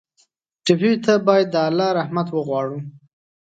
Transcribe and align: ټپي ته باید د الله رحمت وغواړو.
ټپي 0.65 0.91
ته 1.05 1.13
باید 1.27 1.47
د 1.51 1.55
الله 1.67 1.89
رحمت 1.99 2.27
وغواړو. 2.31 2.77